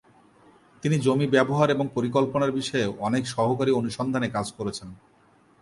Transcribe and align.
তিনি 0.83 0.95
জমি 0.99 1.27
ব্যবহার 1.27 1.67
এবং 1.69 1.85
পরিকল্পনার 1.95 2.51
বিষয়ে 2.51 2.85
অনেক 2.99 3.23
সরকারী 3.27 3.71
অনুসন্ধানে 3.71 4.27
কাজ 4.29 4.47
করেছেন। 4.57 4.89